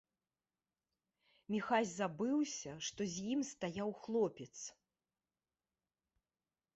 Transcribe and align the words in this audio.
Міхась 1.55 1.91
забыўся, 2.01 2.71
што 2.87 3.01
з 3.13 3.27
ім 3.33 3.41
стаяў 3.51 3.89
хлопец. 4.07 4.51